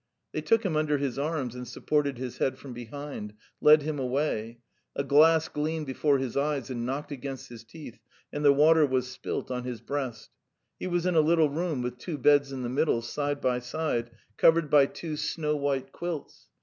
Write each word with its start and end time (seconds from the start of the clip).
."They 0.33 0.41
took 0.41 0.65
him 0.65 0.75
under 0.75 0.97
his 0.97 1.19
arms, 1.19 1.53
and 1.53 1.67
supporting 1.67 2.15
his 2.15 2.39
head 2.39 2.57
from 2.57 2.73
behind, 2.73 3.35
led 3.61 3.83
him 3.83 3.99
away; 3.99 4.57
a 4.95 5.03
glass 5.03 5.47
gleamed 5.47 5.85
before 5.85 6.17
his 6.17 6.35
eyes 6.35 6.71
and 6.71 6.87
knocked 6.87 7.11
against 7.11 7.49
his 7.49 7.63
teeth, 7.63 7.99
and 8.33 8.43
the 8.43 8.51
water 8.51 8.83
was 8.83 9.11
spilt 9.11 9.51
on 9.51 9.63
his 9.63 9.79
breast; 9.79 10.31
he 10.79 10.87
was 10.87 11.05
in 11.05 11.13
a 11.13 11.21
little 11.21 11.51
room, 11.51 11.83
with 11.83 11.99
two 11.99 12.17
beds 12.17 12.51
in 12.51 12.63
the 12.63 12.67
middle, 12.67 13.03
side 13.03 13.39
by 13.41 13.59
side, 13.59 14.09
covered 14.37 14.71
by 14.71 14.87
two 14.87 15.17
snow 15.17 15.55
white 15.55 15.91
quilts. 15.91 16.47